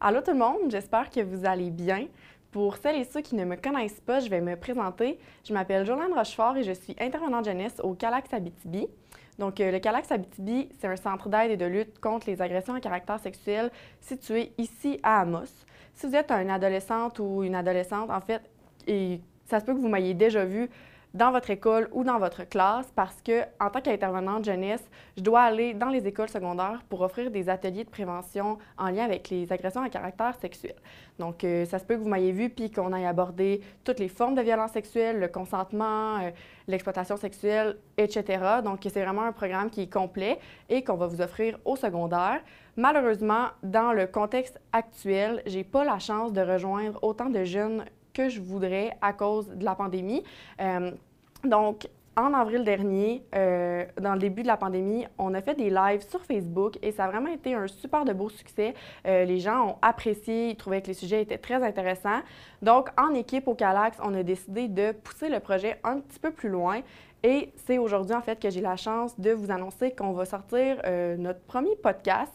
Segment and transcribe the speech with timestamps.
[0.00, 2.06] Allô tout le monde, j'espère que vous allez bien.
[2.52, 5.18] Pour celles et ceux qui ne me connaissent pas, je vais me présenter.
[5.42, 8.86] Je m'appelle Jolande Rochefort et je suis intervenante jeunesse au Calax Abitibi.
[9.40, 12.74] Donc, euh, le Calax Abitibi, c'est un centre d'aide et de lutte contre les agressions
[12.74, 15.46] à caractère sexuel situé ici à Amos.
[15.94, 18.42] Si vous êtes un adolescente ou une adolescente, en fait,
[18.86, 20.70] et ça se peut que vous m'ayez déjà vu
[21.14, 24.82] dans votre école ou dans votre classe parce que, en tant qu'intervenante jeunesse,
[25.16, 29.04] je dois aller dans les écoles secondaires pour offrir des ateliers de prévention en lien
[29.04, 30.74] avec les agressions à caractère sexuel.
[31.18, 34.08] Donc, euh, ça se peut que vous m'ayez vu puis qu'on aille aborder toutes les
[34.08, 36.30] formes de violence sexuelle, le consentement, euh,
[36.66, 38.60] l'exploitation sexuelle, etc.
[38.62, 42.40] Donc, c'est vraiment un programme qui est complet et qu'on va vous offrir au secondaire.
[42.76, 48.28] Malheureusement, dans le contexte actuel, j'ai pas la chance de rejoindre autant de jeunes que
[48.28, 50.22] je voudrais à cause de la pandémie.
[50.60, 50.90] Euh,
[51.44, 51.88] donc,
[52.18, 56.04] en avril dernier, euh, dans le début de la pandémie, on a fait des lives
[56.08, 58.74] sur Facebook et ça a vraiment été un super de beau succès.
[59.06, 62.20] Euh, les gens ont apprécié, ils trouvaient que les sujets étaient très intéressants.
[62.60, 66.32] Donc, en équipe au Calax, on a décidé de pousser le projet un petit peu
[66.32, 66.80] plus loin.
[67.22, 70.76] Et c'est aujourd'hui, en fait, que j'ai la chance de vous annoncer qu'on va sortir
[71.18, 72.32] notre premier podcast.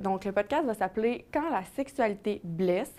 [0.00, 2.92] donc, le podcast va s'appeler Quand la sexualité blesse.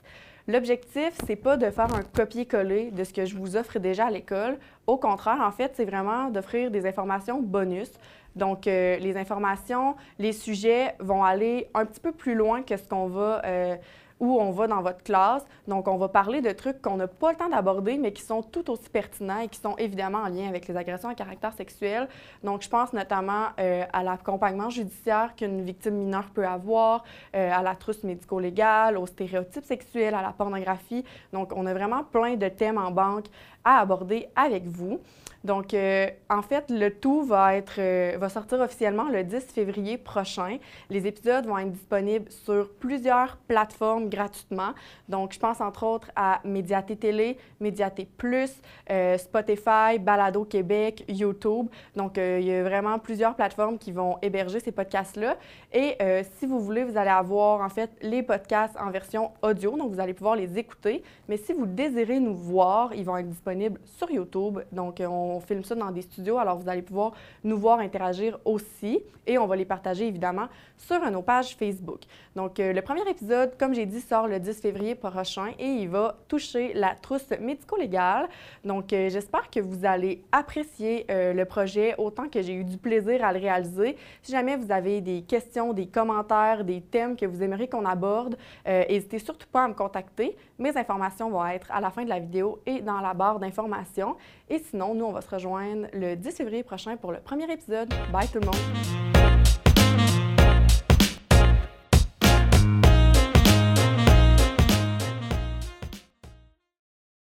[0.50, 4.10] L'objectif, c'est pas de faire un copier-coller de ce que je vous offre déjà à
[4.10, 4.58] l'école.
[4.86, 7.92] Au contraire, en fait, c'est vraiment d'offrir des informations bonus.
[8.38, 12.88] Donc, euh, les informations, les sujets vont aller un petit peu plus loin que ce
[12.88, 13.76] qu'on va euh,
[14.20, 15.44] où on va dans votre classe.
[15.68, 18.42] Donc, on va parler de trucs qu'on n'a pas le temps d'aborder, mais qui sont
[18.42, 22.08] tout aussi pertinents et qui sont évidemment en lien avec les agressions à caractère sexuel.
[22.44, 27.04] Donc, je pense notamment euh, à l'accompagnement judiciaire qu'une victime mineure peut avoir,
[27.36, 31.04] euh, à la trousse médico-légale, aux stéréotypes sexuels, à la pornographie.
[31.34, 33.26] Donc, on a vraiment plein de thèmes en banque
[33.64, 35.00] à aborder avec vous.
[35.48, 39.98] Donc, euh, en fait, le tout va, être, euh, va sortir officiellement le 10 février
[39.98, 40.58] prochain.
[40.90, 44.74] Les épisodes vont être disponibles sur plusieurs plateformes gratuitement.
[45.08, 48.52] Donc, je pense entre autres à Médiaté Télé, Médiaté Plus,
[48.90, 51.68] euh, Spotify, Balado Québec, YouTube.
[51.96, 55.38] Donc, il y a vraiment plusieurs plateformes qui vont héberger ces podcasts-là.
[55.72, 55.98] Et
[56.38, 59.78] si vous voulez, vous allez avoir en fait les podcasts en version audio.
[59.78, 61.04] Donc, vous allez pouvoir les écouter.
[61.30, 64.60] Mais si vous désirez nous voir, ils vont être disponibles sur YouTube.
[64.74, 68.40] Donc, on on filme ça dans des studios, alors vous allez pouvoir nous voir interagir
[68.44, 72.02] aussi et on va les partager évidemment sur nos pages Facebook.
[72.36, 75.90] Donc, euh, le premier épisode, comme j'ai dit, sort le 10 février prochain et il
[75.90, 78.28] va toucher la trousse médico-légale.
[78.64, 82.78] Donc, euh, j'espère que vous allez apprécier euh, le projet autant que j'ai eu du
[82.78, 83.98] plaisir à le réaliser.
[84.22, 88.38] Si jamais vous avez des questions, des commentaires, des thèmes que vous aimeriez qu'on aborde,
[88.66, 90.38] n'hésitez surtout pas à me contacter.
[90.60, 94.16] Mes informations vont être à la fin de la vidéo et dans la barre d'informations.
[94.50, 97.94] Et sinon, nous, on va rejoindre le 10 février prochain pour le premier épisode.
[98.12, 99.67] Bye tout le monde!